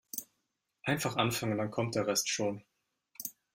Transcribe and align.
Einfach 0.81 1.15
anfangen, 1.17 1.59
dann 1.59 1.69
kommt 1.69 1.93
der 1.93 2.07
Rest 2.07 2.27
schon. 2.27 2.63